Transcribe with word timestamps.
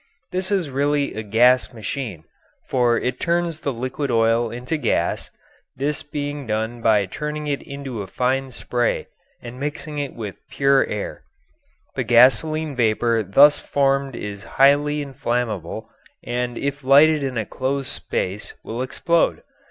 This 0.31 0.49
is 0.49 0.71
really 0.71 1.13
a 1.13 1.21
gas 1.21 1.73
machine, 1.75 2.23
for 2.69 2.97
it 2.97 3.19
turns 3.19 3.59
the 3.59 3.71
liquid 3.71 4.09
oil 4.09 4.49
into 4.49 4.75
gas, 4.75 5.29
this 5.75 6.01
being 6.01 6.47
done 6.47 6.81
by 6.81 7.05
turning 7.05 7.45
it 7.45 7.61
into 7.61 8.03
fine 8.07 8.49
spray 8.49 9.05
and 9.43 9.59
mixing 9.59 9.99
it 9.99 10.15
with 10.15 10.37
pure 10.49 10.87
air. 10.87 11.21
The 11.93 12.03
gasoline 12.03 12.75
vapour 12.75 13.21
thus 13.21 13.59
formed 13.59 14.15
is 14.15 14.43
highly 14.57 15.03
inflammable, 15.03 15.87
and 16.23 16.57
if 16.57 16.83
lighted 16.83 17.21
in 17.21 17.37
a 17.37 17.45
closed 17.45 17.89
space 17.89 18.55
will 18.63 18.81
explode. 18.81 19.43